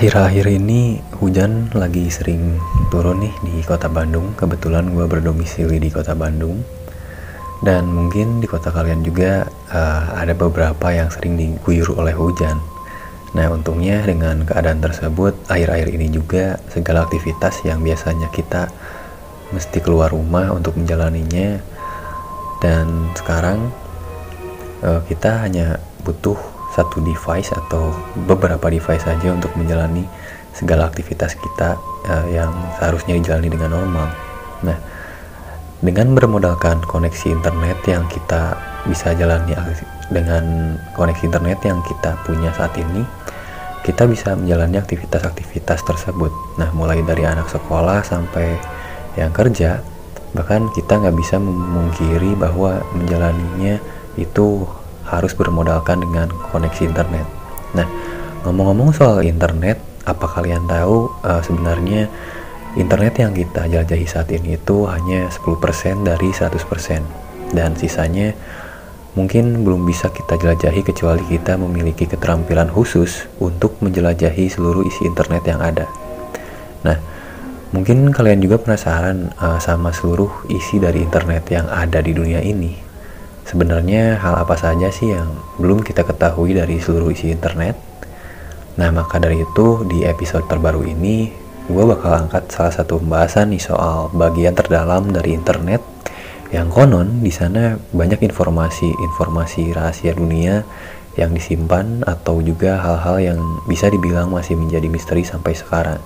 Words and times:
Akhir-akhir 0.00 0.48
ini 0.48 0.96
hujan 1.20 1.68
lagi 1.76 2.08
sering 2.08 2.56
turun 2.88 3.20
nih 3.20 3.36
di 3.44 3.60
kota 3.60 3.84
Bandung. 3.84 4.32
Kebetulan 4.32 4.96
gue 4.96 5.04
berdomisili 5.04 5.76
di 5.76 5.92
kota 5.92 6.16
Bandung. 6.16 6.64
Dan 7.60 7.84
mungkin 7.84 8.40
di 8.40 8.48
kota 8.48 8.72
kalian 8.72 9.04
juga 9.04 9.44
uh, 9.68 10.16
ada 10.16 10.32
beberapa 10.32 10.88
yang 10.88 11.12
sering 11.12 11.36
diguyur 11.36 12.00
oleh 12.00 12.16
hujan. 12.16 12.56
Nah 13.36 13.52
untungnya 13.52 14.00
dengan 14.00 14.40
keadaan 14.48 14.80
tersebut, 14.80 15.36
akhir-akhir 15.52 15.92
ini 15.92 16.08
juga 16.08 16.56
segala 16.72 17.04
aktivitas 17.04 17.60
yang 17.68 17.84
biasanya 17.84 18.32
kita 18.32 18.72
mesti 19.52 19.84
keluar 19.84 20.16
rumah 20.16 20.48
untuk 20.48 20.80
menjalaninya. 20.80 21.60
Dan 22.64 23.12
sekarang 23.20 23.68
uh, 24.80 25.04
kita 25.04 25.44
hanya 25.44 25.76
butuh 26.08 26.40
satu 26.80 27.04
device 27.04 27.52
atau 27.52 27.92
beberapa 28.24 28.72
device 28.72 29.04
saja 29.04 29.28
untuk 29.36 29.52
menjalani 29.60 30.08
segala 30.56 30.88
aktivitas 30.88 31.36
kita 31.36 31.76
uh, 32.08 32.26
yang 32.32 32.50
seharusnya 32.80 33.20
dijalani 33.20 33.48
dengan 33.52 33.70
normal. 33.76 34.08
Nah, 34.64 34.78
dengan 35.80 36.12
bermodalkan 36.16 36.80
koneksi 36.84 37.36
internet 37.36 37.80
yang 37.84 38.04
kita 38.08 38.56
bisa 38.88 39.12
jalani 39.12 39.52
dengan 40.08 40.76
koneksi 40.96 41.28
internet 41.28 41.60
yang 41.64 41.80
kita 41.84 42.16
punya 42.24 42.52
saat 42.56 42.72
ini, 42.76 43.04
kita 43.84 44.04
bisa 44.04 44.36
menjalani 44.36 44.76
aktivitas-aktivitas 44.80 45.84
tersebut. 45.84 46.32
Nah, 46.60 46.68
mulai 46.76 47.00
dari 47.04 47.24
anak 47.24 47.48
sekolah 47.48 48.04
sampai 48.04 48.56
yang 49.16 49.32
kerja, 49.32 49.80
bahkan 50.36 50.68
kita 50.76 51.00
nggak 51.00 51.16
bisa 51.16 51.40
memungkiri 51.40 52.36
bahwa 52.36 52.84
menjalaninya 52.92 53.80
itu 54.20 54.68
harus 55.10 55.34
bermodalkan 55.34 56.00
dengan 56.00 56.30
koneksi 56.54 56.86
internet. 56.86 57.26
Nah, 57.74 57.86
ngomong-ngomong 58.46 58.94
soal 58.94 59.26
internet, 59.26 59.82
apa 60.06 60.26
kalian 60.26 60.64
tahu 60.64 61.12
uh, 61.26 61.42
sebenarnya 61.44 62.08
internet 62.78 63.14
yang 63.18 63.32
kita 63.34 63.66
jelajahi 63.66 64.06
saat 64.06 64.30
ini 64.30 64.54
itu 64.56 64.86
hanya 64.86 65.26
10% 65.28 66.06
dari 66.06 66.30
100% 66.30 67.54
dan 67.54 67.74
sisanya 67.74 68.30
mungkin 69.18 69.66
belum 69.66 69.82
bisa 69.90 70.06
kita 70.14 70.38
jelajahi 70.38 70.86
kecuali 70.86 71.24
kita 71.26 71.58
memiliki 71.58 72.06
keterampilan 72.06 72.70
khusus 72.70 73.26
untuk 73.42 73.74
menjelajahi 73.82 74.46
seluruh 74.46 74.86
isi 74.86 75.02
internet 75.02 75.42
yang 75.50 75.58
ada. 75.58 75.86
Nah, 76.86 76.96
mungkin 77.74 78.14
kalian 78.14 78.38
juga 78.38 78.62
penasaran 78.62 79.34
uh, 79.34 79.58
sama 79.58 79.90
seluruh 79.90 80.46
isi 80.46 80.78
dari 80.78 81.02
internet 81.02 81.50
yang 81.50 81.66
ada 81.66 81.98
di 81.98 82.14
dunia 82.14 82.38
ini. 82.38 82.89
Sebenarnya 83.50 84.14
hal 84.22 84.46
apa 84.46 84.54
saja 84.54 84.94
sih 84.94 85.10
yang 85.10 85.26
belum 85.58 85.82
kita 85.82 86.06
ketahui 86.06 86.54
dari 86.54 86.78
seluruh 86.78 87.10
isi 87.10 87.34
internet? 87.34 87.74
Nah, 88.78 88.94
maka 88.94 89.18
dari 89.18 89.42
itu 89.42 89.82
di 89.90 90.06
episode 90.06 90.46
terbaru 90.46 90.86
ini 90.86 91.34
gue 91.66 91.82
bakal 91.82 92.14
angkat 92.14 92.46
salah 92.54 92.70
satu 92.70 93.02
pembahasan 93.02 93.50
nih 93.50 93.58
soal 93.58 94.06
bagian 94.14 94.54
terdalam 94.54 95.10
dari 95.10 95.34
internet 95.34 95.82
yang 96.54 96.70
konon 96.70 97.26
di 97.26 97.34
sana 97.34 97.74
banyak 97.90 98.22
informasi-informasi 98.30 99.74
rahasia 99.74 100.14
dunia 100.14 100.62
yang 101.18 101.34
disimpan 101.34 102.06
atau 102.06 102.38
juga 102.46 102.78
hal-hal 102.78 103.34
yang 103.34 103.38
bisa 103.66 103.90
dibilang 103.90 104.30
masih 104.30 104.54
menjadi 104.54 104.86
misteri 104.86 105.26
sampai 105.26 105.58
sekarang. 105.58 105.98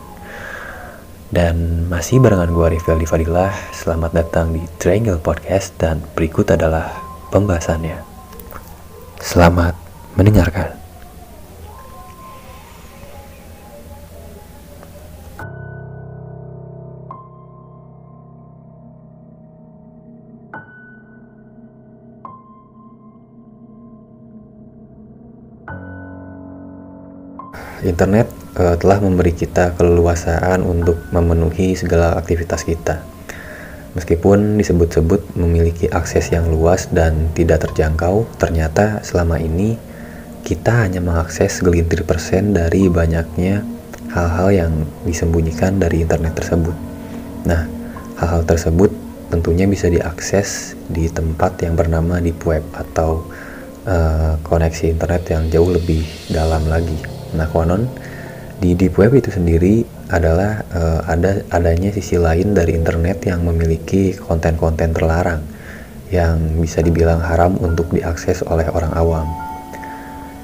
Dan 1.29 1.89
masih 1.93 2.25
barengan 2.25 2.49
gue 2.57 2.73
Rifel 2.73 3.05
Fadilah, 3.05 3.53
selamat 3.77 4.17
datang 4.17 4.57
di 4.57 4.65
Triangle 4.81 5.21
Podcast 5.21 5.77
dan 5.77 6.01
berikut 6.17 6.49
adalah 6.49 7.04
pembahasannya. 7.35 7.99
Selamat 9.19 9.75
mendengarkan. 10.15 10.71
Internet 27.85 28.33
uh, 28.57 28.79
telah 28.81 28.97
memberi 29.03 29.35
kita 29.35 29.77
keleluasaan 29.77 30.65
untuk 30.65 30.97
memenuhi 31.13 31.77
segala 31.77 32.17
aktivitas 32.17 32.65
kita 32.65 33.14
Meskipun 33.95 34.59
disebut-sebut 34.59 35.39
memiliki 35.39 35.87
akses 35.87 36.35
yang 36.35 36.51
luas 36.51 36.91
dan 36.91 37.31
tidak 37.31 37.63
terjangkau, 37.71 38.27
ternyata 38.43 38.99
selama 39.07 39.39
ini 39.39 39.79
kita 40.43 40.85
hanya 40.85 40.99
mengakses 40.99 41.63
segelintir 41.63 42.03
persen 42.03 42.53
dari 42.53 42.91
banyaknya 42.91 43.63
hal-hal 44.11 44.49
yang 44.51 44.73
disembunyikan 45.07 45.79
dari 45.79 46.03
internet 46.03 46.35
tersebut. 46.35 46.75
Nah, 47.47 47.71
hal-hal 48.19 48.43
tersebut 48.43 48.91
tentunya 49.31 49.71
bisa 49.71 49.87
diakses 49.87 50.75
di 50.91 51.07
tempat 51.07 51.63
yang 51.63 51.79
bernama 51.79 52.19
deep 52.19 52.43
web 52.45 52.67
atau 52.75 53.25
uh, 53.87 54.35
koneksi 54.43 54.91
internet 54.91 55.23
yang 55.31 55.47
jauh 55.55 55.71
lebih 55.71 56.03
dalam 56.35 56.67
lagi. 56.67 56.99
Nah, 57.35 57.47
konon 57.47 57.87
di 58.59 58.75
deep 58.75 58.99
web 58.99 59.15
itu 59.15 59.31
sendiri 59.31 59.87
adalah 60.13 60.61
uh, 60.75 61.01
ada 61.09 61.41
adanya 61.49 61.89
sisi 61.95 62.21
lain 62.21 62.53
dari 62.53 62.77
internet 62.77 63.25
yang 63.25 63.41
memiliki 63.45 64.13
konten-konten 64.17 64.93
terlarang 64.93 65.41
yang 66.13 66.37
bisa 66.61 66.85
dibilang 66.85 67.19
haram 67.25 67.57
untuk 67.59 67.89
diakses 67.91 68.45
oleh 68.45 68.69
orang 68.69 68.93
awam. 68.93 69.27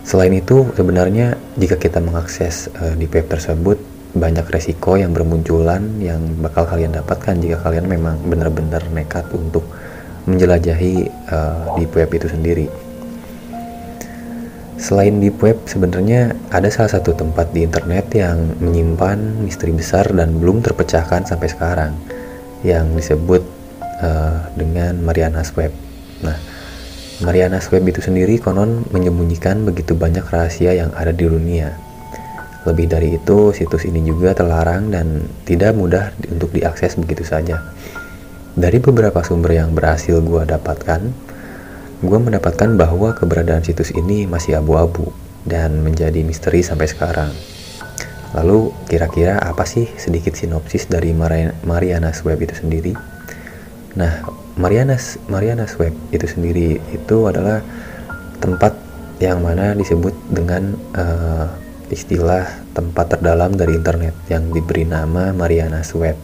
Selain 0.00 0.32
itu, 0.32 0.64
sebenarnya 0.74 1.36
jika 1.60 1.76
kita 1.76 2.00
mengakses 2.00 2.72
uh, 2.80 2.96
di 2.96 3.04
web 3.06 3.28
tersebut 3.28 3.76
banyak 4.10 4.42
resiko 4.50 4.98
yang 4.98 5.14
bermunculan 5.14 6.02
yang 6.02 6.18
bakal 6.42 6.66
kalian 6.66 6.90
dapatkan 6.90 7.38
jika 7.38 7.62
kalian 7.62 7.86
memang 7.86 8.18
benar-benar 8.26 8.82
nekat 8.90 9.22
untuk 9.30 9.62
menjelajahi 10.26 11.06
uh, 11.30 11.78
di 11.78 11.84
web 11.86 12.10
itu 12.10 12.26
sendiri. 12.26 12.89
Selain 14.80 15.20
deep 15.20 15.36
web, 15.44 15.60
sebenarnya 15.68 16.32
ada 16.48 16.72
salah 16.72 16.96
satu 16.96 17.12
tempat 17.12 17.52
di 17.52 17.68
internet 17.68 18.16
yang 18.16 18.56
menyimpan 18.64 19.44
misteri 19.44 19.76
besar 19.76 20.08
dan 20.08 20.40
belum 20.40 20.64
terpecahkan 20.64 21.28
sampai 21.28 21.52
sekarang, 21.52 21.92
yang 22.64 22.88
disebut 22.96 23.44
uh, 24.00 24.40
dengan 24.56 24.96
Marianas 25.04 25.52
Web. 25.52 25.76
Nah, 26.24 26.32
Marianas 27.20 27.68
Web 27.68 27.92
itu 27.92 28.00
sendiri 28.00 28.40
konon 28.40 28.88
menyembunyikan 28.88 29.68
begitu 29.68 29.92
banyak 29.92 30.24
rahasia 30.24 30.72
yang 30.72 30.88
ada 30.96 31.12
di 31.12 31.28
dunia. 31.28 31.76
Lebih 32.64 32.88
dari 32.88 33.20
itu, 33.20 33.52
situs 33.52 33.84
ini 33.84 34.00
juga 34.00 34.32
terlarang 34.32 34.88
dan 34.88 35.28
tidak 35.44 35.76
mudah 35.76 36.08
untuk 36.32 36.56
diakses 36.56 36.96
begitu 36.96 37.20
saja. 37.20 37.60
Dari 38.56 38.80
beberapa 38.80 39.20
sumber 39.20 39.60
yang 39.60 39.76
berhasil 39.76 40.24
gue 40.24 40.42
dapatkan, 40.48 41.29
gue 42.00 42.18
mendapatkan 42.18 42.80
bahwa 42.80 43.12
keberadaan 43.12 43.60
situs 43.60 43.92
ini 43.92 44.24
masih 44.24 44.56
abu-abu 44.56 45.12
dan 45.44 45.84
menjadi 45.84 46.24
misteri 46.24 46.64
sampai 46.64 46.88
sekarang. 46.88 47.32
Lalu 48.32 48.72
kira-kira 48.88 49.36
apa 49.42 49.68
sih 49.68 49.90
sedikit 50.00 50.32
sinopsis 50.32 50.88
dari 50.88 51.12
Marianas 51.66 52.24
Web 52.24 52.40
itu 52.46 52.56
sendiri? 52.56 52.94
Nah, 53.98 54.22
Marianas 54.54 55.18
Marianas 55.26 55.76
Web 55.76 55.92
itu 56.14 56.24
sendiri 56.24 56.78
itu 56.94 57.16
adalah 57.26 57.60
tempat 58.40 58.78
yang 59.20 59.44
mana 59.44 59.76
disebut 59.76 60.16
dengan 60.32 60.72
uh, 60.96 61.52
istilah 61.92 62.48
tempat 62.72 63.18
terdalam 63.18 63.52
dari 63.52 63.76
internet 63.76 64.14
yang 64.30 64.48
diberi 64.54 64.86
nama 64.86 65.34
Marianas 65.36 65.92
Web 65.92 66.16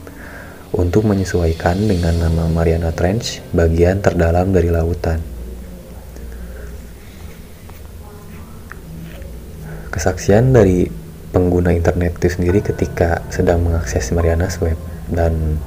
untuk 0.72 1.05
menyesuaikan 1.05 1.76
dengan 1.84 2.17
nama 2.17 2.49
Mariana 2.49 2.94
Trench 2.94 3.44
bagian 3.52 4.00
terdalam 4.00 4.55
dari 4.55 4.70
lautan. 4.72 5.35
Kesaksian 10.06 10.55
dari 10.55 10.87
pengguna 11.35 11.75
internet 11.75 12.23
itu 12.23 12.38
sendiri 12.38 12.62
ketika 12.62 13.26
sedang 13.26 13.67
mengakses 13.67 14.14
Marianas 14.14 14.62
Web. 14.62 14.79
Dan 15.11 15.58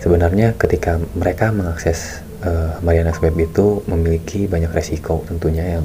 sebenarnya 0.00 0.56
ketika 0.56 0.96
mereka 1.12 1.52
mengakses 1.52 2.24
uh, 2.48 2.80
Marianas 2.80 3.20
Web 3.20 3.36
itu 3.36 3.84
memiliki 3.84 4.48
banyak 4.48 4.72
resiko 4.72 5.20
tentunya 5.28 5.76
yang 5.76 5.84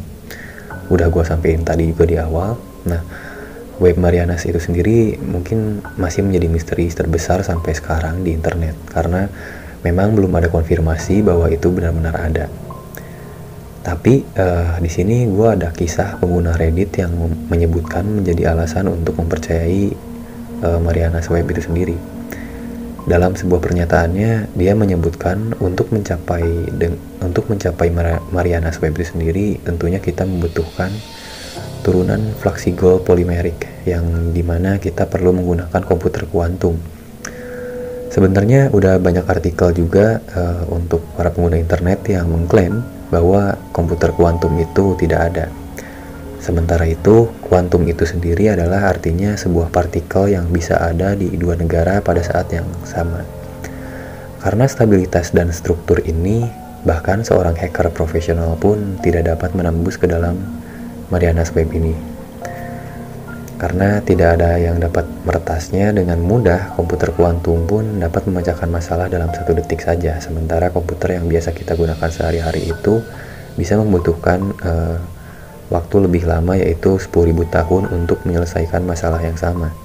udah 0.88 1.12
gue 1.12 1.24
sampaikan 1.28 1.68
tadi 1.68 1.92
juga 1.92 2.08
di 2.08 2.16
awal. 2.16 2.56
Nah 2.88 3.04
web 3.84 4.00
Marianas 4.00 4.48
itu 4.48 4.64
sendiri 4.64 5.20
mungkin 5.20 5.84
masih 6.00 6.24
menjadi 6.24 6.48
misteri 6.48 6.88
terbesar 6.88 7.44
sampai 7.44 7.76
sekarang 7.76 8.24
di 8.24 8.32
internet. 8.32 8.80
Karena 8.88 9.28
memang 9.84 10.16
belum 10.16 10.32
ada 10.40 10.48
konfirmasi 10.48 11.20
bahwa 11.20 11.52
itu 11.52 11.68
benar-benar 11.68 12.16
ada 12.16 12.48
tapi 13.90 14.22
uh, 14.38 14.78
di 14.78 14.86
sini 14.86 15.26
gue 15.26 15.50
ada 15.50 15.74
kisah 15.74 16.22
pengguna 16.22 16.54
Reddit 16.54 17.02
yang 17.02 17.10
menyebutkan 17.50 18.06
menjadi 18.06 18.54
alasan 18.54 18.86
untuk 18.86 19.18
mempercayai 19.18 19.90
uh, 20.62 20.78
Mariana 20.78 21.26
Web 21.26 21.50
itu 21.50 21.66
sendiri. 21.66 21.98
Dalam 23.10 23.34
sebuah 23.34 23.58
pernyataannya, 23.58 24.54
dia 24.54 24.78
menyebutkan 24.78 25.58
untuk 25.58 25.90
mencapai 25.90 26.70
untuk 27.26 27.50
mencapai 27.50 27.90
Mariana 28.30 28.70
Web 28.78 29.02
itu 29.02 29.18
sendiri, 29.18 29.58
tentunya 29.66 29.98
kita 29.98 30.22
membutuhkan 30.30 30.94
turunan 31.82 32.38
flexible 32.38 33.02
polymeric 33.02 33.66
yang 33.90 34.06
di 34.30 34.46
mana 34.46 34.78
kita 34.78 35.10
perlu 35.10 35.34
menggunakan 35.34 35.82
komputer 35.82 36.30
kuantum. 36.30 36.78
Sebenarnya 38.14 38.70
udah 38.70 39.02
banyak 39.02 39.26
artikel 39.26 39.74
juga 39.74 40.22
uh, 40.38 40.70
untuk 40.70 41.02
para 41.18 41.34
pengguna 41.34 41.58
internet 41.58 42.06
yang 42.06 42.30
mengklaim 42.30 42.99
bahwa 43.10 43.58
komputer 43.74 44.14
kuantum 44.14 44.54
itu 44.58 44.98
tidak 44.98 45.34
ada. 45.34 45.46
Sementara 46.40 46.88
itu, 46.88 47.28
kuantum 47.44 47.84
itu 47.86 48.08
sendiri 48.08 48.48
adalah 48.48 48.88
artinya 48.88 49.36
sebuah 49.36 49.76
partikel 49.76 50.32
yang 50.32 50.48
bisa 50.48 50.80
ada 50.80 51.12
di 51.12 51.28
dua 51.36 51.60
negara 51.60 52.00
pada 52.00 52.24
saat 52.24 52.48
yang 52.56 52.66
sama. 52.88 53.28
Karena 54.40 54.64
stabilitas 54.72 55.36
dan 55.36 55.52
struktur 55.52 56.00
ini, 56.08 56.48
bahkan 56.88 57.28
seorang 57.28 57.60
hacker 57.60 57.92
profesional 57.92 58.56
pun 58.56 58.96
tidak 59.04 59.28
dapat 59.28 59.52
menembus 59.52 60.00
ke 60.00 60.08
dalam 60.08 60.40
Marianas 61.12 61.52
Web 61.52 61.76
ini. 61.76 62.19
Karena 63.60 64.00
tidak 64.00 64.40
ada 64.40 64.56
yang 64.56 64.80
dapat 64.80 65.04
meretasnya 65.28 65.92
dengan 65.92 66.24
mudah, 66.24 66.80
komputer 66.80 67.12
kuantum 67.12 67.68
pun 67.68 68.00
dapat 68.00 68.24
memecahkan 68.24 68.72
masalah 68.72 69.12
dalam 69.12 69.28
satu 69.36 69.52
detik 69.52 69.84
saja. 69.84 70.16
Sementara 70.24 70.72
komputer 70.72 71.20
yang 71.20 71.28
biasa 71.28 71.52
kita 71.52 71.76
gunakan 71.76 72.08
sehari-hari 72.08 72.72
itu 72.72 73.04
bisa 73.60 73.76
membutuhkan 73.76 74.56
uh, 74.64 74.96
waktu 75.68 75.96
lebih 76.08 76.24
lama 76.24 76.56
yaitu 76.56 76.96
10.000 76.96 77.12
tahun 77.52 77.84
untuk 77.92 78.24
menyelesaikan 78.24 78.80
masalah 78.88 79.20
yang 79.20 79.36
sama. 79.36 79.76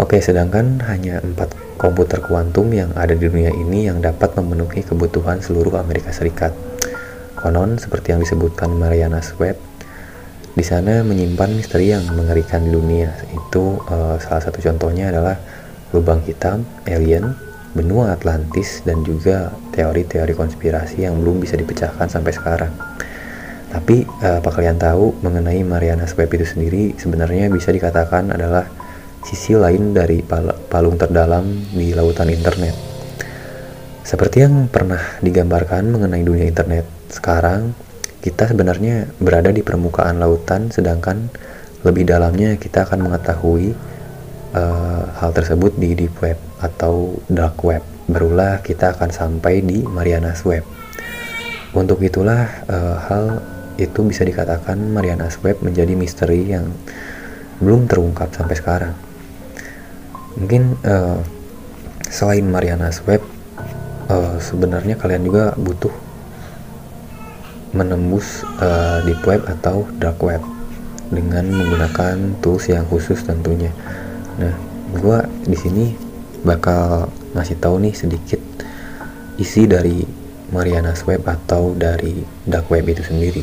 Oke, 0.00 0.24
sedangkan 0.24 0.80
hanya 0.88 1.20
empat 1.20 1.52
komputer 1.76 2.24
kuantum 2.24 2.72
yang 2.72 2.88
ada 2.96 3.12
di 3.12 3.28
dunia 3.28 3.52
ini 3.52 3.84
yang 3.84 4.00
dapat 4.00 4.32
memenuhi 4.32 4.80
kebutuhan 4.80 5.44
seluruh 5.44 5.76
Amerika 5.76 6.08
Serikat. 6.08 6.56
Konon, 7.36 7.76
seperti 7.76 8.16
yang 8.16 8.24
disebutkan 8.24 8.72
Marianas 8.80 9.36
Web, 9.36 9.60
di 10.50 10.64
sana 10.66 11.06
menyimpan 11.06 11.50
misteri 11.54 11.94
yang 11.94 12.02
mengerikan 12.10 12.66
di 12.66 12.74
dunia. 12.74 13.14
Itu 13.30 13.78
uh, 13.86 14.18
salah 14.18 14.42
satu 14.42 14.58
contohnya 14.58 15.14
adalah 15.14 15.38
lubang 15.94 16.22
hitam, 16.26 16.66
alien, 16.86 17.34
benua 17.74 18.14
Atlantis, 18.14 18.82
dan 18.82 19.06
juga 19.06 19.54
teori-teori 19.70 20.34
konspirasi 20.34 21.06
yang 21.06 21.22
belum 21.22 21.42
bisa 21.42 21.54
dipecahkan 21.54 22.10
sampai 22.10 22.32
sekarang. 22.34 22.72
Tapi 23.70 24.02
uh, 24.02 24.42
apa 24.42 24.50
kalian 24.50 24.82
tahu 24.82 25.22
mengenai 25.22 25.62
Marianas 25.62 26.18
Web 26.18 26.34
itu 26.34 26.46
sendiri 26.46 26.98
sebenarnya 26.98 27.46
bisa 27.46 27.70
dikatakan 27.70 28.34
adalah 28.34 28.66
sisi 29.22 29.54
lain 29.54 29.94
dari 29.94 30.26
pal 30.26 30.50
palung 30.66 30.98
terdalam 30.98 31.46
di 31.70 31.94
lautan 31.94 32.26
internet. 32.32 32.74
Seperti 34.02 34.42
yang 34.42 34.66
pernah 34.66 34.98
digambarkan 35.22 35.86
mengenai 35.86 36.26
dunia 36.26 36.50
internet 36.50 36.82
sekarang, 37.06 37.70
kita 38.20 38.52
sebenarnya 38.52 39.08
berada 39.16 39.48
di 39.48 39.64
permukaan 39.64 40.20
lautan 40.20 40.68
sedangkan 40.68 41.32
lebih 41.80 42.04
dalamnya 42.04 42.60
kita 42.60 42.84
akan 42.84 43.08
mengetahui 43.08 43.72
uh, 44.52 45.02
hal 45.16 45.30
tersebut 45.32 45.72
di 45.80 45.96
deep 45.96 46.14
web 46.20 46.36
atau 46.60 47.16
dark 47.32 47.56
web. 47.64 47.80
Barulah 48.10 48.60
kita 48.60 48.92
akan 48.92 49.08
sampai 49.08 49.64
di 49.64 49.86
Marianas 49.86 50.42
Web. 50.44 50.66
Untuk 51.72 52.02
itulah 52.02 52.50
uh, 52.66 52.96
hal 53.06 53.24
itu 53.78 54.02
bisa 54.04 54.26
dikatakan 54.26 54.76
Marianas 54.76 55.38
Web 55.40 55.62
menjadi 55.64 55.94
misteri 55.96 56.52
yang 56.52 56.68
belum 57.62 57.86
terungkap 57.86 58.34
sampai 58.34 58.56
sekarang. 58.58 58.94
Mungkin 60.36 60.76
uh, 60.84 61.22
selain 62.10 62.44
Marianas 62.44 63.00
Web 63.06 63.22
uh, 64.10 64.36
sebenarnya 64.42 64.98
kalian 64.98 65.22
juga 65.22 65.54
butuh 65.54 66.09
menembus 67.70 68.42
uh, 68.58 69.02
deep 69.06 69.22
web 69.26 69.46
atau 69.46 69.86
dark 69.98 70.18
web 70.22 70.42
dengan 71.10 71.46
menggunakan 71.50 72.38
tools 72.38 72.70
yang 72.70 72.86
khusus 72.86 73.22
tentunya. 73.22 73.70
Nah, 74.38 74.54
gue 74.94 75.18
di 75.46 75.58
sini 75.58 75.86
bakal 76.46 77.10
ngasih 77.34 77.58
tahu 77.58 77.82
nih 77.82 77.94
sedikit 77.94 78.40
isi 79.38 79.66
dari 79.66 80.02
Marianas 80.50 81.06
Web 81.06 81.26
atau 81.30 81.74
dari 81.78 82.22
dark 82.46 82.70
web 82.70 82.86
itu 82.90 83.06
sendiri. 83.06 83.42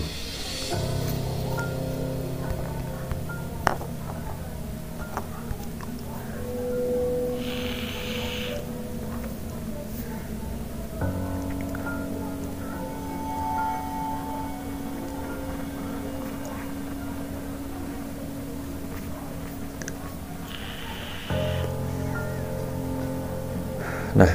Nah, 24.18 24.32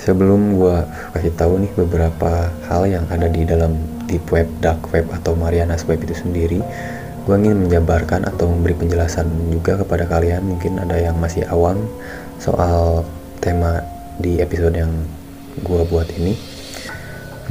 sebelum 0.00 0.56
gue 0.56 0.76
kasih 1.12 1.32
tahu 1.36 1.60
nih 1.60 1.72
beberapa 1.76 2.48
hal 2.72 2.88
yang 2.88 3.04
ada 3.12 3.28
di 3.28 3.44
dalam 3.44 3.76
deep 4.08 4.24
web, 4.32 4.48
dark 4.64 4.80
web 4.90 5.06
atau 5.12 5.36
Marianas 5.36 5.84
Web 5.84 6.08
itu 6.08 6.16
sendiri, 6.16 6.64
gue 7.28 7.34
ingin 7.36 7.68
menjabarkan 7.68 8.24
atau 8.24 8.48
memberi 8.48 8.74
penjelasan 8.80 9.28
juga 9.52 9.76
kepada 9.76 10.08
kalian. 10.08 10.40
Mungkin 10.40 10.80
ada 10.80 10.96
yang 10.96 11.20
masih 11.20 11.44
awam 11.52 11.84
soal 12.40 13.04
tema 13.44 13.84
di 14.16 14.40
episode 14.40 14.72
yang 14.72 14.90
gue 15.60 15.82
buat 15.84 16.08
ini. 16.16 16.32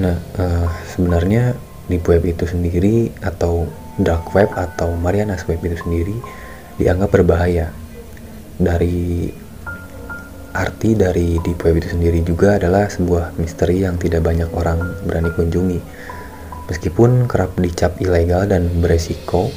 Nah, 0.01 0.17
uh, 0.41 0.67
sebenarnya 0.89 1.53
deep 1.85 2.01
web 2.09 2.25
itu 2.25 2.49
sendiri 2.49 3.13
atau 3.21 3.69
dark 4.01 4.31
web 4.33 4.49
atau 4.55 4.95
Marianas 4.95 5.43
Web 5.45 5.59
itu 5.65 5.75
sendiri 5.85 6.15
dianggap 6.79 7.11
berbahaya 7.11 7.75
dari 8.55 9.27
Arti 10.49 10.97
dari 10.97 11.37
deep 11.45 11.61
web 11.61 11.77
itu 11.77 11.93
sendiri 11.93 12.25
juga 12.25 12.57
adalah 12.57 12.89
sebuah 12.89 13.37
misteri 13.37 13.85
yang 13.85 14.01
tidak 14.01 14.25
banyak 14.25 14.49
orang 14.57 14.81
berani 15.05 15.29
kunjungi. 15.29 15.79
Meskipun 16.65 17.29
kerap 17.29 17.53
dicap 17.61 18.01
ilegal 18.01 18.49
dan 18.49 18.65
beresiko, 18.81 19.53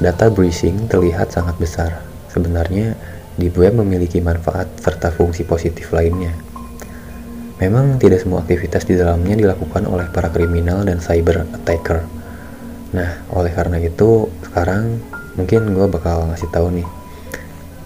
data 0.00 0.32
breaching 0.32 0.88
terlihat 0.88 1.28
sangat 1.28 1.56
besar. 1.60 2.00
Sebenarnya, 2.32 2.96
deep 3.36 3.52
web 3.60 3.76
memiliki 3.76 4.24
manfaat 4.24 4.68
serta 4.80 5.12
fungsi 5.12 5.44
positif 5.44 5.92
lainnya. 5.92 6.32
Memang 7.60 8.00
tidak 8.00 8.24
semua 8.24 8.40
aktivitas 8.42 8.88
di 8.88 8.96
dalamnya 8.96 9.36
dilakukan 9.36 9.84
oleh 9.84 10.08
para 10.08 10.32
kriminal 10.32 10.88
dan 10.88 11.04
cyber 11.04 11.44
attacker. 11.52 12.00
Nah, 12.96 13.28
oleh 13.28 13.52
karena 13.52 13.76
itu, 13.76 14.28
sekarang 14.40 14.98
mungkin 15.36 15.68
gue 15.74 15.86
bakal 15.90 16.30
ngasih 16.30 16.48
tahu 16.50 16.80
nih 16.80 16.88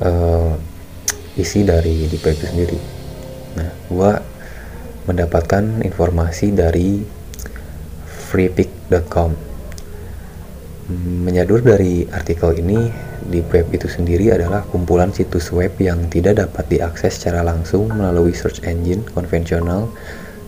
uh, 0.05 0.53
isi 1.39 1.63
dari 1.63 2.05
web 2.11 2.35
itu 2.35 2.45
sendiri 2.45 2.79
nah 3.57 3.71
gua 3.89 4.13
mendapatkan 5.09 5.81
informasi 5.87 6.53
dari 6.53 7.01
freepick.com 8.29 9.33
menyadur 11.25 11.61
dari 11.61 12.09
artikel 12.09 12.57
ini 12.57 13.09
di 13.29 13.45
web 13.45 13.69
itu 13.77 13.85
sendiri 13.93 14.33
adalah 14.33 14.65
kumpulan 14.65 15.13
situs 15.13 15.53
web 15.53 15.77
yang 15.77 16.09
tidak 16.09 16.41
dapat 16.41 16.65
diakses 16.73 17.21
secara 17.21 17.45
langsung 17.45 17.93
melalui 17.93 18.33
search 18.33 18.65
engine 18.65 19.05
konvensional 19.13 19.93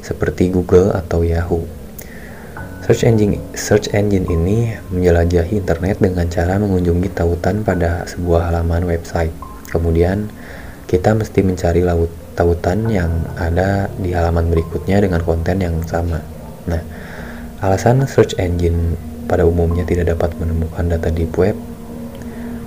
seperti 0.01 0.49
Google 0.49 0.97
atau 0.97 1.21
Yahoo. 1.21 1.61
Search 2.81 3.05
engine 3.05 3.37
search 3.53 3.93
engine 3.93 4.25
ini 4.33 4.73
menjelajahi 4.89 5.61
internet 5.61 6.01
dengan 6.01 6.27
cara 6.33 6.57
mengunjungi 6.57 7.13
tautan 7.13 7.61
pada 7.61 8.09
sebuah 8.09 8.49
halaman 8.49 8.89
website. 8.89 9.33
Kemudian 9.69 10.33
kita 10.91 11.15
mesti 11.15 11.47
mencari 11.47 11.87
laut 11.87 12.11
tautan 12.35 12.91
yang 12.91 13.31
ada 13.39 13.87
di 13.95 14.11
halaman 14.11 14.51
berikutnya 14.51 14.99
dengan 14.99 15.23
konten 15.23 15.63
yang 15.63 15.79
sama. 15.87 16.19
Nah, 16.67 16.83
alasan 17.63 18.03
search 18.11 18.35
engine 18.43 18.99
pada 19.31 19.47
umumnya 19.47 19.87
tidak 19.87 20.19
dapat 20.19 20.35
menemukan 20.43 20.91
data 20.91 21.15
deep 21.15 21.31
web 21.39 21.55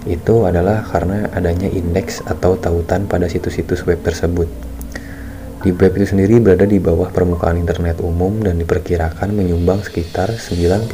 itu 0.07 0.43
adalah 0.43 0.83
karena 0.83 1.31
adanya 1.31 1.67
indeks 1.67 2.23
atau 2.23 2.55
tautan 2.59 3.07
pada 3.07 3.27
situs-situs 3.27 3.83
web 3.87 3.99
tersebut. 4.03 4.47
Deep 5.63 5.79
web 5.79 5.95
itu 5.95 6.11
sendiri 6.11 6.43
berada 6.43 6.67
di 6.67 6.79
bawah 6.79 7.07
permukaan 7.07 7.55
internet 7.55 8.03
umum 8.03 8.39
dan 8.43 8.59
diperkirakan 8.59 9.31
menyumbang 9.31 9.79
sekitar 9.79 10.31
90% 10.35 10.87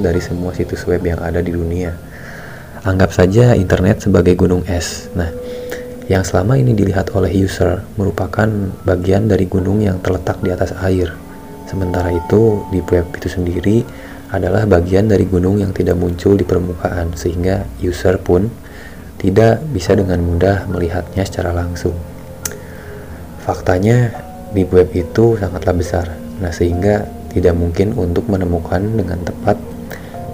dari 0.00 0.20
semua 0.24 0.56
situs 0.56 0.88
web 0.88 1.04
yang 1.04 1.20
ada 1.20 1.44
di 1.44 1.52
dunia. 1.52 1.92
Anggap 2.80 3.12
saja 3.12 3.52
internet 3.52 4.08
sebagai 4.08 4.32
gunung 4.40 4.64
es. 4.64 5.12
Nah, 5.12 5.28
yang 6.06 6.22
selama 6.22 6.54
ini 6.54 6.70
dilihat 6.70 7.10
oleh 7.18 7.34
user 7.34 7.82
merupakan 7.98 8.46
bagian 8.86 9.26
dari 9.26 9.50
gunung 9.50 9.82
yang 9.82 9.98
terletak 9.98 10.38
di 10.38 10.54
atas 10.54 10.70
air. 10.78 11.10
Sementara 11.66 12.14
itu, 12.14 12.62
di 12.70 12.78
web 12.78 13.10
itu 13.18 13.26
sendiri 13.26 13.82
adalah 14.30 14.70
bagian 14.70 15.10
dari 15.10 15.26
gunung 15.26 15.58
yang 15.58 15.74
tidak 15.74 15.98
muncul 15.98 16.38
di 16.38 16.46
permukaan, 16.46 17.10
sehingga 17.18 17.66
user 17.82 18.22
pun 18.22 18.46
tidak 19.18 19.58
bisa 19.74 19.98
dengan 19.98 20.22
mudah 20.22 20.70
melihatnya 20.70 21.26
secara 21.26 21.50
langsung. 21.50 21.98
Faktanya, 23.42 24.14
di 24.54 24.62
web 24.62 24.94
itu 24.94 25.34
sangatlah 25.42 25.74
besar, 25.74 26.06
nah 26.38 26.54
sehingga 26.54 27.02
tidak 27.34 27.58
mungkin 27.58 27.98
untuk 27.98 28.30
menemukan 28.30 28.78
dengan 28.94 29.26
tepat 29.26 29.58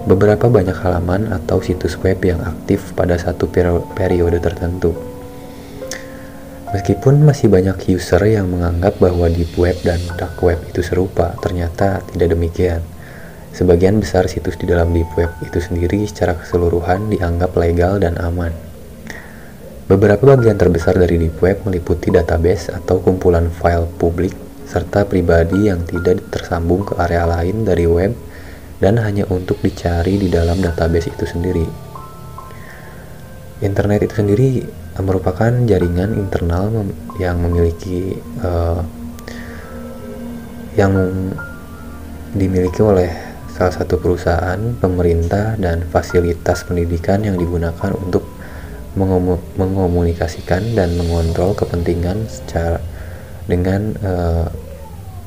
beberapa 0.05 0.53
banyak 0.53 0.75
halaman 0.77 1.33
atau 1.33 1.65
situs 1.65 1.97
web 1.97 2.21
yang 2.21 2.45
aktif 2.45 2.93
pada 2.93 3.17
satu 3.17 3.49
periode 3.97 4.37
tertentu. 4.37 5.12
Meskipun 6.73 7.21
masih 7.21 7.53
banyak 7.53 7.85
user 7.85 8.17
yang 8.25 8.49
menganggap 8.49 8.97
bahwa 8.97 9.29
deep 9.29 9.53
web 9.61 9.77
dan 9.85 10.01
dark 10.17 10.41
web 10.41 10.57
itu 10.65 10.81
serupa, 10.81 11.37
ternyata 11.37 12.01
tidak 12.09 12.33
demikian. 12.33 12.81
Sebagian 13.53 14.01
besar 14.01 14.25
situs 14.25 14.57
di 14.57 14.65
dalam 14.65 14.89
deep 14.89 15.13
web 15.13 15.29
itu 15.45 15.61
sendiri 15.61 16.01
secara 16.09 16.33
keseluruhan 16.33 17.13
dianggap 17.13 17.53
legal 17.53 18.01
dan 18.01 18.17
aman. 18.17 18.49
Beberapa 19.85 20.33
bagian 20.33 20.57
terbesar 20.57 20.97
dari 20.97 21.21
deep 21.21 21.37
web 21.45 21.61
meliputi 21.61 22.09
database 22.09 22.73
atau 22.73 22.97
kumpulan 22.97 23.53
file 23.53 23.85
publik 24.01 24.33
serta 24.65 25.05
pribadi 25.05 25.69
yang 25.69 25.85
tidak 25.85 26.25
tersambung 26.33 26.81
ke 26.81 26.97
area 26.97 27.29
lain 27.29 27.61
dari 27.61 27.85
web 27.85 28.17
dan 28.81 28.97
hanya 28.97 29.29
untuk 29.29 29.61
dicari 29.61 30.17
di 30.17 30.33
dalam 30.33 30.57
database 30.57 31.13
itu 31.13 31.29
sendiri. 31.29 31.69
Internet 33.61 34.09
itu 34.09 34.15
sendiri 34.17 34.49
merupakan 35.01 35.49
jaringan 35.65 36.13
internal 36.13 36.69
yang 37.17 37.41
memiliki 37.41 38.13
uh, 38.45 38.85
yang 40.77 40.93
dimiliki 42.33 42.81
oleh 42.81 43.09
salah 43.53 43.73
satu 43.73 44.01
perusahaan, 44.01 44.57
pemerintah, 44.81 45.53
dan 45.61 45.85
fasilitas 45.85 46.65
pendidikan 46.65 47.21
yang 47.21 47.37
digunakan 47.37 47.93
untuk 47.93 48.25
mengomunikasikan 49.57 50.77
dan 50.77 50.93
mengontrol 50.97 51.57
kepentingan 51.57 52.29
secara 52.29 52.81
dengan 53.49 53.97
uh, 54.01 54.45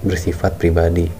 bersifat 0.07 0.59
pribadi. 0.59 1.11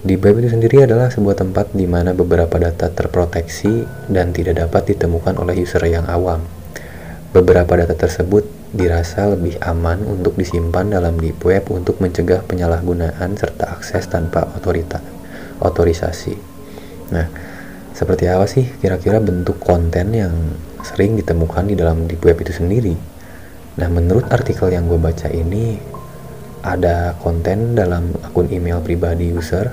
Di 0.00 0.16
web 0.16 0.40
itu 0.40 0.48
sendiri 0.48 0.88
adalah 0.88 1.12
sebuah 1.12 1.36
tempat 1.36 1.76
di 1.76 1.84
mana 1.84 2.16
beberapa 2.16 2.56
data 2.56 2.88
terproteksi 2.88 3.84
dan 4.08 4.32
tidak 4.32 4.64
dapat 4.64 4.96
ditemukan 4.96 5.36
oleh 5.36 5.60
user 5.60 5.84
yang 5.84 6.08
awam. 6.08 6.59
Beberapa 7.30 7.78
data 7.78 7.94
tersebut 7.94 8.42
dirasa 8.74 9.30
lebih 9.30 9.54
aman 9.62 10.02
untuk 10.02 10.34
disimpan 10.34 10.90
dalam 10.90 11.14
deep 11.14 11.38
web 11.46 11.62
untuk 11.70 12.02
mencegah 12.02 12.42
penyalahgunaan 12.42 13.38
serta 13.38 13.70
akses 13.78 14.10
tanpa 14.10 14.50
otoritas 14.58 14.98
otorisasi. 15.62 16.34
Nah, 17.14 17.30
seperti 17.94 18.26
apa 18.26 18.50
sih 18.50 18.66
kira-kira 18.82 19.22
bentuk 19.22 19.62
konten 19.62 20.10
yang 20.10 20.34
sering 20.82 21.14
ditemukan 21.14 21.70
di 21.70 21.78
dalam 21.78 22.10
deep 22.10 22.18
web 22.26 22.34
itu 22.42 22.50
sendiri? 22.50 22.98
Nah, 23.78 23.86
menurut 23.86 24.26
artikel 24.34 24.66
yang 24.74 24.90
gue 24.90 24.98
baca 24.98 25.30
ini, 25.30 25.78
ada 26.66 27.14
konten 27.22 27.78
dalam 27.78 28.10
akun 28.26 28.50
email 28.50 28.82
pribadi 28.82 29.30
user, 29.30 29.70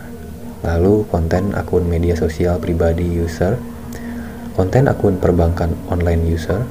lalu 0.62 1.10
konten 1.10 1.58
akun 1.58 1.90
media 1.90 2.14
sosial 2.14 2.62
pribadi 2.62 3.18
user, 3.18 3.58
konten 4.54 4.86
akun 4.86 5.18
perbankan 5.18 5.74
online 5.90 6.22
user, 6.30 6.62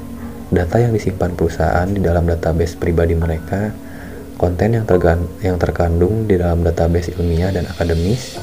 data 0.53 0.79
yang 0.79 0.95
disimpan 0.95 1.35
perusahaan 1.35 1.88
di 1.91 1.99
dalam 1.99 2.26
database 2.26 2.79
pribadi 2.79 3.19
mereka, 3.19 3.75
konten 4.38 4.76
yang, 4.76 4.85
yang 5.43 5.57
terkandung 5.57 6.29
di 6.29 6.38
dalam 6.38 6.62
database 6.62 7.17
ilmiah 7.19 7.50
dan 7.50 7.67
akademis, 7.67 8.38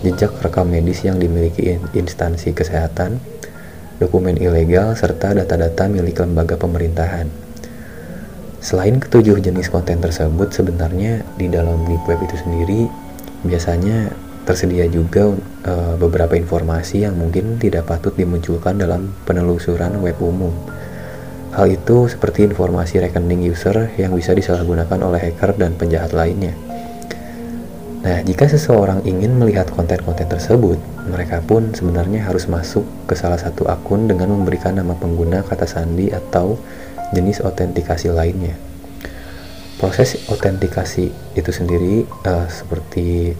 jejak 0.00 0.32
rekam 0.40 0.70
medis 0.70 1.02
yang 1.02 1.20
dimiliki 1.20 1.76
instansi 1.92 2.54
kesehatan, 2.56 3.20
dokumen 3.98 4.36
ilegal, 4.36 4.94
serta 4.96 5.36
data-data 5.36 5.88
milik 5.88 6.20
lembaga 6.20 6.56
pemerintahan. 6.60 7.28
Selain 8.60 8.98
ketujuh 8.98 9.38
jenis 9.38 9.70
konten 9.70 10.02
tersebut, 10.02 10.50
sebenarnya 10.50 11.22
di 11.38 11.46
dalam 11.46 11.86
deep 11.86 12.02
web 12.08 12.18
itu 12.24 12.34
sendiri 12.40 12.90
biasanya 13.46 14.10
tersedia 14.42 14.90
juga 14.90 15.34
e, 15.62 15.72
beberapa 15.98 16.34
informasi 16.34 17.06
yang 17.06 17.14
mungkin 17.14 17.58
tidak 17.62 17.86
patut 17.86 18.14
dimunculkan 18.14 18.78
dalam 18.78 19.14
penelusuran 19.22 19.98
web 20.02 20.18
umum. 20.18 20.50
Hal 21.56 21.72
itu 21.72 22.04
seperti 22.04 22.44
informasi 22.44 23.00
rekening 23.00 23.48
user 23.48 23.88
yang 23.96 24.12
bisa 24.12 24.36
disalahgunakan 24.36 25.00
oleh 25.00 25.32
hacker 25.32 25.56
dan 25.56 25.72
penjahat 25.72 26.12
lainnya. 26.12 26.52
Nah, 28.04 28.20
jika 28.20 28.44
seseorang 28.44 29.08
ingin 29.08 29.40
melihat 29.40 29.72
konten-konten 29.72 30.28
tersebut, 30.28 30.76
mereka 31.08 31.40
pun 31.40 31.72
sebenarnya 31.72 32.28
harus 32.28 32.44
masuk 32.44 32.84
ke 33.08 33.16
salah 33.16 33.40
satu 33.40 33.64
akun 33.72 34.04
dengan 34.04 34.36
memberikan 34.36 34.76
nama 34.76 34.92
pengguna, 34.92 35.40
kata 35.48 35.64
sandi, 35.64 36.12
atau 36.12 36.60
jenis 37.16 37.40
autentikasi 37.40 38.12
lainnya. 38.12 38.52
Proses 39.80 40.28
autentikasi 40.28 41.08
itu 41.40 41.50
sendiri 41.56 42.04
uh, 42.28 42.44
seperti 42.52 43.32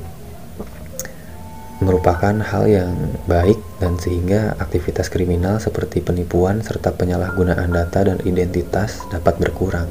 merupakan 1.87 2.35
hal 2.43 2.67
yang 2.67 2.91
baik 3.31 3.63
dan 3.79 3.95
sehingga 3.95 4.59
aktivitas 4.59 5.07
kriminal 5.07 5.63
seperti 5.63 6.03
penipuan 6.03 6.59
serta 6.67 6.91
penyalahgunaan 6.91 7.71
data 7.71 8.11
dan 8.11 8.19
identitas 8.27 9.07
dapat 9.15 9.39
berkurang. 9.39 9.87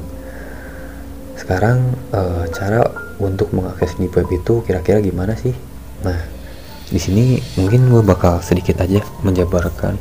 Sekarang 1.40 1.96
uh, 2.12 2.44
cara 2.52 2.84
untuk 3.16 3.56
mengakses 3.56 3.96
di 3.96 4.12
web 4.12 4.28
itu 4.28 4.60
kira-kira 4.68 5.00
gimana 5.00 5.32
sih? 5.40 5.56
Nah, 6.04 6.20
di 6.92 7.00
sini 7.00 7.40
mungkin 7.56 7.88
gue 7.88 8.04
bakal 8.04 8.44
sedikit 8.44 8.84
aja 8.84 9.00
menjabarkan 9.24 9.96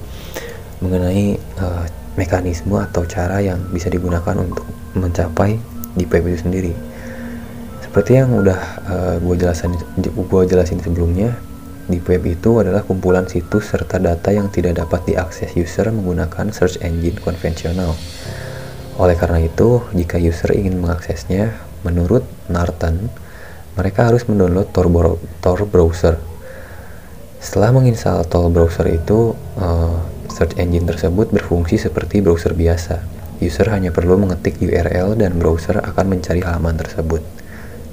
mengenai 0.83 1.39
uh, 1.63 1.87
mekanisme 2.19 2.75
atau 2.75 3.07
cara 3.07 3.39
yang 3.39 3.59
bisa 3.71 3.87
digunakan 3.87 4.35
untuk 4.35 4.67
mencapai 4.99 5.55
di 5.95 6.03
web 6.03 6.23
itu 6.27 6.43
sendiri. 6.43 6.73
Seperti 7.83 8.19
yang 8.19 8.35
udah 8.35 8.59
uh, 8.83 9.15
gue 9.23 9.35
jelasin 9.39 9.71
gue 10.03 10.41
jelasin 10.43 10.83
sebelumnya, 10.83 11.31
di 11.85 12.01
web 12.01 12.23
itu 12.25 12.61
adalah 12.61 12.81
kumpulan 12.81 13.29
situs 13.29 13.69
serta 13.69 14.01
data 14.01 14.33
yang 14.33 14.49
tidak 14.49 14.81
dapat 14.81 15.05
diakses 15.05 15.53
user 15.53 15.89
menggunakan 15.93 16.49
search 16.49 16.81
engine 16.81 17.21
konvensional. 17.21 17.93
Oleh 18.95 19.15
karena 19.19 19.43
itu, 19.43 19.83
jika 19.91 20.15
user 20.17 20.55
ingin 20.55 20.79
mengaksesnya, 20.79 21.65
Menurut 21.85 22.25
Norton, 22.49 23.13
mereka 23.77 24.09
harus 24.09 24.25
mendownload 24.25 24.73
Tor, 24.73 24.89
Tor 25.37 25.59
browser. 25.69 26.17
Setelah 27.37 27.77
menginstal 27.77 28.25
Tor 28.25 28.49
browser 28.49 28.89
itu, 28.89 29.37
uh, 29.61 30.01
search 30.33 30.57
engine 30.57 30.89
tersebut 30.89 31.29
berfungsi 31.29 31.77
seperti 31.77 32.25
browser 32.25 32.57
biasa. 32.57 33.05
User 33.37 33.69
hanya 33.69 33.93
perlu 33.93 34.17
mengetik 34.17 34.57
URL 34.57 35.13
dan 35.13 35.37
browser 35.37 35.77
akan 35.77 36.17
mencari 36.17 36.41
halaman 36.41 36.73
tersebut. 36.73 37.21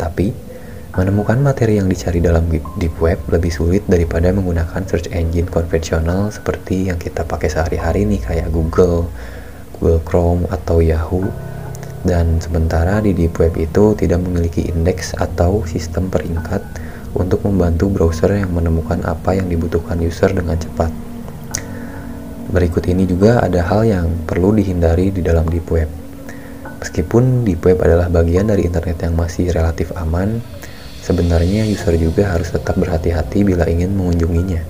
Tapi, 0.01 0.33
menemukan 0.93 1.41
materi 1.41 1.81
yang 1.81 1.89
dicari 1.89 2.21
dalam 2.21 2.45
deep 2.77 2.93
web 3.01 3.17
lebih 3.33 3.49
sulit 3.49 3.81
daripada 3.89 4.29
menggunakan 4.29 4.85
search 4.85 5.09
engine 5.09 5.49
konvensional 5.49 6.29
seperti 6.29 6.93
yang 6.93 7.01
kita 7.01 7.25
pakai 7.25 7.49
sehari-hari 7.49 8.05
nih 8.05 8.21
kayak 8.21 8.53
Google, 8.53 9.09
Google 9.81 10.05
Chrome 10.05 10.45
atau 10.53 10.85
Yahoo 10.85 11.25
dan 12.05 12.37
sementara 12.45 13.01
di 13.01 13.17
deep 13.17 13.41
web 13.41 13.57
itu 13.57 13.97
tidak 13.97 14.21
memiliki 14.21 14.69
indeks 14.69 15.17
atau 15.17 15.65
sistem 15.65 16.13
peringkat 16.13 16.61
untuk 17.17 17.41
membantu 17.49 17.89
browser 17.89 18.37
yang 18.37 18.53
menemukan 18.53 19.01
apa 19.09 19.33
yang 19.33 19.49
dibutuhkan 19.49 19.97
user 19.97 20.29
dengan 20.29 20.61
cepat. 20.61 20.93
Berikut 22.53 22.85
ini 22.85 23.09
juga 23.09 23.41
ada 23.41 23.65
hal 23.65 23.89
yang 23.89 24.07
perlu 24.29 24.53
dihindari 24.53 25.09
di 25.09 25.25
dalam 25.25 25.49
deep 25.49 25.65
web. 25.73 25.89
Meskipun 26.85 27.49
deep 27.49 27.65
web 27.65 27.81
adalah 27.81 28.13
bagian 28.13 28.53
dari 28.53 28.69
internet 28.69 29.01
yang 29.01 29.17
masih 29.17 29.49
relatif 29.55 29.89
aman, 29.97 30.43
sebenarnya 31.03 31.67
user 31.67 31.99
juga 31.99 32.31
harus 32.31 32.55
tetap 32.55 32.79
berhati-hati 32.79 33.43
bila 33.43 33.67
ingin 33.67 33.93
mengunjunginya. 33.93 34.63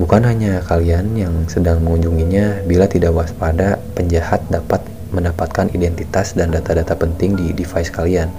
Bukan 0.00 0.24
hanya 0.24 0.64
kalian 0.64 1.12
yang 1.18 1.34
sedang 1.50 1.84
mengunjunginya, 1.84 2.64
bila 2.64 2.88
tidak 2.88 3.12
waspada, 3.12 3.76
penjahat 3.92 4.40
dapat 4.48 4.80
mendapatkan 5.12 5.68
identitas 5.76 6.32
dan 6.32 6.48
data-data 6.48 6.96
penting 6.96 7.36
di 7.36 7.52
device 7.52 7.92
kalian. 7.92 8.32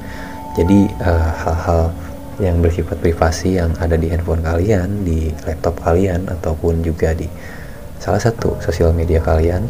Jadi 0.57 0.89
eh, 0.89 1.29
hal-hal 1.45 1.93
uh, 1.93 2.41
yang 2.41 2.57
bersifat 2.65 2.97
privasi 2.97 3.61
yang 3.61 3.69
ada 3.77 3.93
di 3.93 4.09
handphone 4.09 4.41
kalian, 4.41 5.05
di 5.05 5.29
laptop 5.45 5.77
kalian 5.85 6.25
ataupun 6.25 6.81
juga 6.81 7.13
di 7.13 7.29
salah 8.01 8.17
satu 8.17 8.57
sosial 8.59 8.89
media 8.91 9.21
kalian 9.21 9.63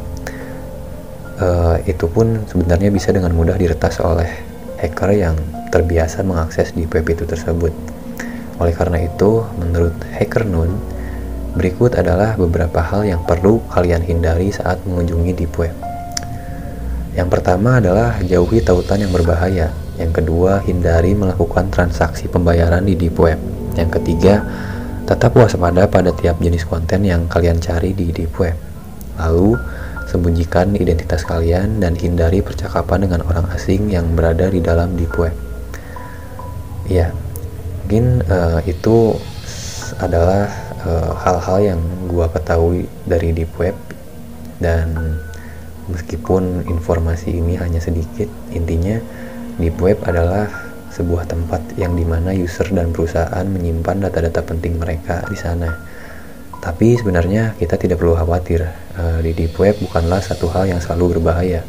uh, 1.37 1.77
itu 1.85 2.07
pun 2.09 2.41
sebenarnya 2.49 2.89
bisa 2.89 3.13
dengan 3.13 3.35
mudah 3.35 3.53
diretas 3.59 4.01
oleh 4.01 4.25
hacker 4.79 5.11
yang 5.13 5.35
terbiasa 5.73 6.21
mengakses 6.21 6.69
di 6.77 6.85
web 6.85 7.01
itu 7.09 7.25
tersebut. 7.25 7.73
Oleh 8.61 8.77
karena 8.77 9.01
itu, 9.01 9.41
menurut 9.57 9.97
Hacker 10.13 10.45
Noon, 10.45 10.69
berikut 11.57 11.97
adalah 11.97 12.37
beberapa 12.37 12.77
hal 12.85 13.09
yang 13.09 13.25
perlu 13.25 13.57
kalian 13.73 14.05
hindari 14.05 14.53
saat 14.53 14.77
mengunjungi 14.85 15.33
deep 15.33 15.57
web. 15.57 15.73
Yang 17.17 17.29
pertama 17.33 17.81
adalah 17.81 18.21
jauhi 18.21 18.61
tautan 18.61 19.01
yang 19.01 19.09
berbahaya. 19.09 19.73
Yang 19.97 20.21
kedua, 20.21 20.61
hindari 20.61 21.17
melakukan 21.17 21.73
transaksi 21.73 22.29
pembayaran 22.29 22.85
di 22.85 22.93
deep 22.93 23.17
web. 23.17 23.41
Yang 23.73 24.01
ketiga, 24.01 24.45
tetap 25.09 25.33
waspada 25.33 25.89
pada 25.89 26.13
tiap 26.13 26.37
jenis 26.37 26.69
konten 26.69 27.05
yang 27.05 27.25
kalian 27.25 27.57
cari 27.57 27.97
di 27.97 28.13
deep 28.13 28.33
web. 28.37 28.57
Lalu, 29.17 29.57
sembunyikan 30.09 30.73
identitas 30.77 31.25
kalian 31.25 31.81
dan 31.81 31.97
hindari 31.97 32.41
percakapan 32.45 33.09
dengan 33.09 33.21
orang 33.25 33.49
asing 33.53 33.89
yang 33.89 34.13
berada 34.13 34.49
di 34.49 34.61
dalam 34.61 34.93
deep 34.97 35.13
web. 35.17 35.52
Ya, 36.91 37.15
mungkin 37.83 38.23
uh, 38.27 38.59
itu 38.67 39.15
adalah 40.01 40.49
eh, 40.83 41.11
hal-hal 41.21 41.59
uh, 41.61 41.65
yang 41.75 41.81
gue 42.09 42.25
ketahui 42.33 42.81
dari 43.05 43.29
deep 43.29 43.53
web 43.61 43.77
dan 44.57 45.19
meskipun 45.85 46.65
informasi 46.65 47.35
ini 47.35 47.59
hanya 47.59 47.77
sedikit 47.77 48.25
intinya 48.55 48.97
deep 49.61 49.77
web 49.77 50.01
adalah 50.07 50.49
sebuah 50.93 51.29
tempat 51.29 51.61
yang 51.77 51.97
di 51.97 52.05
mana 52.05 52.33
user 52.33 52.69
dan 52.69 52.93
perusahaan 52.93 53.45
menyimpan 53.45 54.05
data-data 54.07 54.45
penting 54.45 54.77
mereka 54.77 55.25
di 55.29 55.37
sana. 55.37 55.73
Tapi 56.63 56.95
sebenarnya 56.95 57.59
kita 57.59 57.75
tidak 57.75 57.99
perlu 57.99 58.15
khawatir 58.15 58.63
uh, 58.95 59.19
di 59.19 59.35
deep 59.35 59.57
web 59.59 59.75
bukanlah 59.77 60.23
satu 60.23 60.47
hal 60.53 60.69
yang 60.69 60.79
selalu 60.79 61.17
berbahaya. 61.17 61.65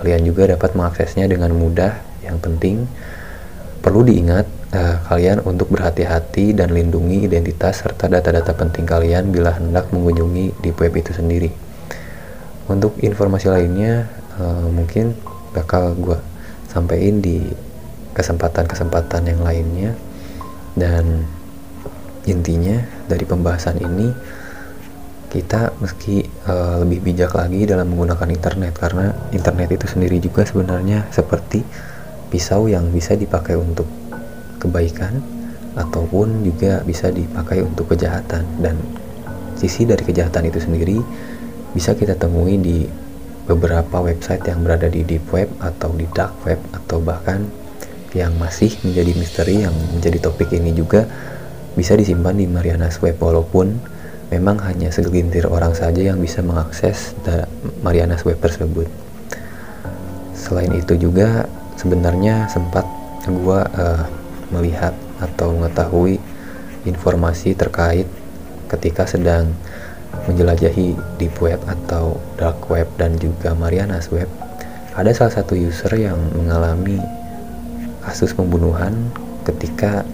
Kalian 0.00 0.22
juga 0.24 0.48
dapat 0.48 0.72
mengaksesnya 0.76 1.28
dengan 1.28 1.52
mudah 1.52 1.98
yang 2.24 2.38
penting 2.38 2.88
perlu 3.80 4.04
diingat 4.04 4.46
uh, 4.76 4.96
kalian 5.08 5.40
untuk 5.48 5.72
berhati-hati 5.72 6.52
dan 6.52 6.70
lindungi 6.76 7.24
identitas 7.24 7.80
serta 7.80 8.06
data-data 8.06 8.52
penting 8.52 8.84
kalian 8.84 9.32
bila 9.32 9.56
hendak 9.56 9.88
mengunjungi 9.90 10.60
di 10.60 10.70
web 10.70 10.92
itu 10.96 11.16
sendiri. 11.16 11.50
Untuk 12.68 13.00
informasi 13.00 13.50
lainnya 13.50 14.06
uh, 14.38 14.68
mungkin 14.68 15.16
bakal 15.56 15.96
gue 15.96 16.18
sampaikan 16.70 17.18
di 17.18 17.42
kesempatan-kesempatan 18.14 19.26
yang 19.26 19.40
lainnya 19.42 19.90
dan 20.78 21.26
intinya 22.28 22.78
dari 23.10 23.24
pembahasan 23.26 23.80
ini 23.80 24.12
kita 25.30 25.74
meski 25.78 26.26
uh, 26.46 26.82
lebih 26.82 27.10
bijak 27.10 27.38
lagi 27.38 27.62
dalam 27.62 27.90
menggunakan 27.94 28.28
internet 28.34 28.74
karena 28.74 29.14
internet 29.30 29.78
itu 29.78 29.86
sendiri 29.86 30.18
juga 30.18 30.42
sebenarnya 30.42 31.06
seperti 31.14 31.62
pisau 32.30 32.70
yang 32.70 32.88
bisa 32.94 33.18
dipakai 33.18 33.58
untuk 33.58 33.86
kebaikan 34.62 35.18
ataupun 35.74 36.46
juga 36.46 36.82
bisa 36.82 37.10
dipakai 37.10 37.62
untuk 37.62 37.90
kejahatan 37.90 38.42
dan 38.62 38.78
sisi 39.58 39.86
dari 39.86 40.02
kejahatan 40.02 40.48
itu 40.48 40.58
sendiri 40.62 40.98
bisa 41.74 41.94
kita 41.94 42.18
temui 42.18 42.58
di 42.58 42.86
beberapa 43.46 44.02
website 44.02 44.46
yang 44.46 44.62
berada 44.62 44.86
di 44.86 45.02
deep 45.02 45.26
web 45.34 45.50
atau 45.58 45.90
di 45.94 46.06
dark 46.10 46.34
web 46.46 46.58
atau 46.74 47.02
bahkan 47.02 47.46
yang 48.10 48.34
masih 48.38 48.74
menjadi 48.82 49.12
misteri 49.14 49.54
yang 49.62 49.74
menjadi 49.94 50.18
topik 50.30 50.50
ini 50.50 50.74
juga 50.74 51.06
bisa 51.78 51.94
disimpan 51.94 52.34
di 52.34 52.50
Marianas 52.50 52.98
Web 52.98 53.22
walaupun 53.22 53.78
memang 54.34 54.58
hanya 54.66 54.90
segelintir 54.90 55.46
orang 55.46 55.74
saja 55.74 56.02
yang 56.02 56.18
bisa 56.18 56.42
mengakses 56.42 57.14
Marianas 57.82 58.26
Web 58.26 58.42
tersebut. 58.42 58.90
Selain 60.34 60.70
itu 60.74 60.98
juga 60.98 61.46
sebenarnya 61.80 62.44
sempat 62.52 62.84
gua 63.40 63.64
uh, 63.72 64.04
melihat 64.52 64.92
atau 65.16 65.56
mengetahui 65.56 66.20
informasi 66.84 67.56
terkait 67.56 68.04
ketika 68.68 69.08
sedang 69.08 69.48
menjelajahi 70.28 70.98
deep 71.16 71.32
web 71.40 71.60
atau 71.64 72.20
dark 72.36 72.68
web 72.68 72.86
dan 73.00 73.16
juga 73.16 73.56
Marianas 73.56 74.12
web. 74.12 74.28
Ada 74.92 75.16
salah 75.16 75.34
satu 75.40 75.56
user 75.56 75.96
yang 75.96 76.18
mengalami 76.36 77.00
kasus 78.04 78.34
pembunuhan 78.34 78.92
ketika 79.48 80.04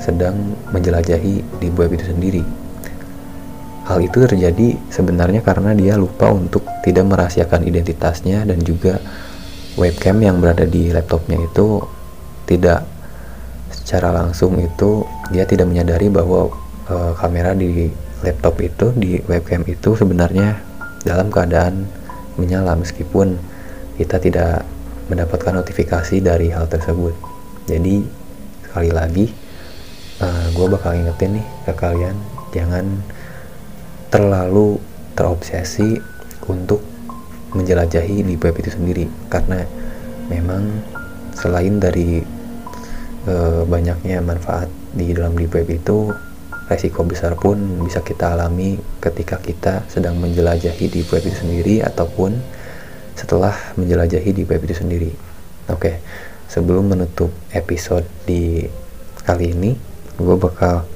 sedang 0.00 0.56
menjelajahi 0.72 1.44
di 1.60 1.68
web 1.76 1.92
itu 1.92 2.08
sendiri. 2.08 2.44
Hal 3.84 4.00
itu 4.00 4.22
terjadi 4.22 4.78
sebenarnya 4.88 5.42
karena 5.42 5.74
dia 5.74 5.98
lupa 5.98 6.30
untuk 6.30 6.62
tidak 6.86 7.10
merahasiakan 7.10 7.66
identitasnya 7.66 8.46
dan 8.46 8.62
juga 8.62 9.02
webcam 9.80 10.20
yang 10.20 10.44
berada 10.44 10.68
di 10.68 10.92
laptopnya 10.92 11.40
itu 11.40 11.80
tidak 12.44 12.84
secara 13.72 14.12
langsung 14.12 14.60
itu 14.60 15.08
dia 15.32 15.48
tidak 15.48 15.72
menyadari 15.72 16.12
bahwa 16.12 16.52
e, 16.84 17.16
kamera 17.16 17.56
di 17.56 17.88
laptop 18.20 18.60
itu 18.60 18.92
di 18.92 19.16
webcam 19.24 19.64
itu 19.64 19.96
sebenarnya 19.96 20.60
dalam 21.08 21.32
keadaan 21.32 21.88
menyala 22.36 22.76
meskipun 22.76 23.40
kita 23.96 24.20
tidak 24.20 24.68
mendapatkan 25.08 25.56
notifikasi 25.64 26.20
dari 26.20 26.52
hal 26.52 26.68
tersebut. 26.68 27.16
Jadi 27.64 28.04
sekali 28.68 28.90
lagi 28.92 29.26
e, 30.20 30.26
gue 30.52 30.66
bakal 30.68 31.00
ingetin 31.00 31.40
nih 31.40 31.46
ke 31.64 31.72
kalian 31.72 32.16
jangan 32.52 32.84
terlalu 34.12 34.76
terobsesi 35.16 35.96
untuk 36.50 36.89
menjelajahi 37.54 38.22
di 38.22 38.34
web 38.38 38.54
itu 38.58 38.70
sendiri 38.70 39.06
karena 39.30 39.66
memang 40.30 40.62
selain 41.34 41.82
dari 41.82 42.22
e, 43.26 43.34
banyaknya 43.66 44.22
manfaat 44.22 44.70
di 44.94 45.10
dalam 45.10 45.34
deep 45.34 45.54
web 45.54 45.68
itu 45.70 46.10
resiko 46.70 47.02
besar 47.02 47.34
pun 47.34 47.82
bisa 47.82 47.98
kita 47.98 48.38
alami 48.38 48.78
ketika 49.02 49.42
kita 49.42 49.82
sedang 49.90 50.14
menjelajahi 50.22 50.86
di 50.86 51.02
web 51.02 51.22
itu 51.26 51.34
sendiri 51.34 51.82
ataupun 51.82 52.38
setelah 53.18 53.52
menjelajahi 53.74 54.30
di 54.30 54.42
web 54.46 54.62
itu 54.64 54.78
sendiri. 54.78 55.10
Oke, 55.66 55.98
sebelum 56.46 56.94
menutup 56.94 57.34
episode 57.50 58.06
di 58.24 58.64
kali 59.26 59.52
ini, 59.52 59.74
gue 60.16 60.36
bakal 60.38 60.86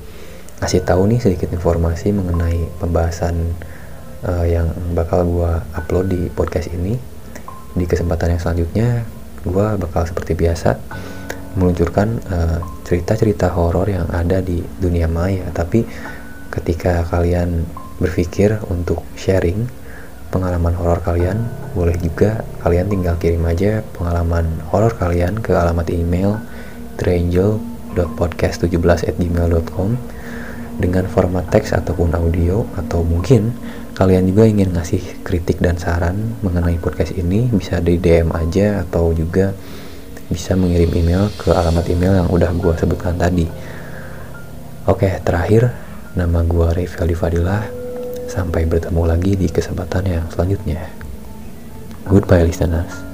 ngasih 0.63 0.87
tahu 0.87 1.11
nih 1.11 1.21
sedikit 1.21 1.51
informasi 1.53 2.15
mengenai 2.15 2.65
pembahasan 2.79 3.35
uh, 4.25 4.49
yang 4.49 4.73
bakal 4.97 5.29
gue 5.29 5.53
upload 5.77 6.07
di 6.11 6.21
podcast 6.33 6.73
ini. 6.73 6.97
Di 7.75 7.85
kesempatan 7.85 8.35
yang 8.35 8.41
selanjutnya, 8.41 9.05
gue 9.45 9.67
bakal 9.77 10.09
seperti 10.09 10.33
biasa 10.33 10.81
meluncurkan 11.55 12.19
uh, 12.31 12.59
cerita-cerita 12.83 13.49
horor 13.55 13.87
yang 13.87 14.11
ada 14.11 14.43
di 14.43 14.59
dunia 14.83 15.07
maya 15.07 15.47
tapi 15.55 15.87
ketika 16.51 17.07
kalian 17.07 17.63
berpikir 18.03 18.59
untuk 18.71 19.03
sharing 19.15 19.67
pengalaman 20.35 20.75
horor 20.75 20.99
kalian 20.99 21.47
boleh 21.79 21.95
juga 22.03 22.43
kalian 22.67 22.91
tinggal 22.91 23.15
kirim 23.23 23.47
aja 23.47 23.87
pengalaman 23.95 24.59
horor 24.75 24.91
kalian 24.99 25.39
ke 25.39 25.55
alamat 25.55 25.95
email 25.95 26.43
triangel.podcast17@gmail.com 26.99 29.95
dengan 30.75 31.07
format 31.07 31.47
teks 31.55 31.71
ataupun 31.71 32.19
audio 32.19 32.67
atau 32.75 33.07
mungkin 33.07 33.55
kalian 33.95 34.27
juga 34.27 34.43
ingin 34.51 34.75
ngasih 34.75 35.23
kritik 35.23 35.63
dan 35.63 35.79
saran 35.79 36.35
mengenai 36.43 36.83
podcast 36.83 37.15
ini 37.15 37.47
bisa 37.47 37.79
di 37.79 37.95
DM 37.95 38.35
aja 38.35 38.83
atau 38.83 39.15
juga 39.15 39.55
bisa 40.27 40.59
mengirim 40.59 40.91
email 40.99 41.31
ke 41.39 41.55
alamat 41.55 41.87
email 41.95 42.27
yang 42.27 42.29
udah 42.29 42.51
gue 42.51 42.75
sebutkan 42.75 43.15
tadi. 43.15 43.47
Oke, 44.91 45.09
terakhir 45.23 45.71
nama 46.19 46.43
gue 46.43 46.69
Rivaldi 46.75 47.15
Fadilah. 47.15 47.63
Sampai 48.27 48.67
bertemu 48.67 49.03
lagi 49.07 49.39
di 49.39 49.47
kesempatan 49.47 50.11
yang 50.11 50.27
selanjutnya. 50.27 50.91
Goodbye 52.11 52.43
listeners. 52.43 53.14